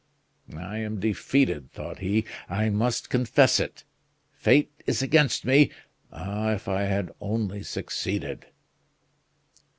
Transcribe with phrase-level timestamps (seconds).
[0.57, 2.25] "I am defeated," thought he.
[2.49, 3.83] "I must confess it.
[4.33, 5.69] Fate is against me!
[6.11, 6.53] Ah!
[6.53, 8.47] if I had only succeeded!"